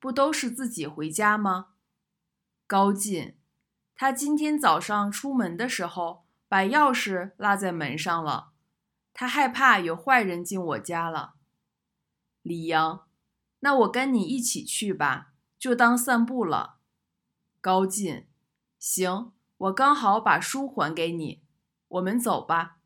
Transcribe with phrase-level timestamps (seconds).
[0.00, 1.68] 不都是自己回家吗？
[2.66, 3.36] 高进，
[3.94, 8.52] 他今天早上出门的时候把钥匙落在门上了，
[9.12, 11.34] 他害怕有坏人进我家了。
[12.40, 13.06] 李阳，
[13.60, 16.78] 那我跟你一起去吧，就当散步了。
[17.60, 18.26] 高进，
[18.78, 21.42] 行，我刚好把书还给你，
[21.88, 22.79] 我们走吧。